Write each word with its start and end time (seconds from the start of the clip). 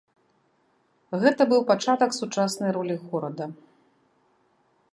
Гэта 1.23 1.41
быў 1.51 1.61
пачатак 1.71 2.11
сучаснай 2.19 2.71
ролі 2.79 2.95
горада. 3.11 3.45